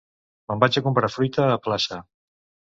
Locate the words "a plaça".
1.51-2.03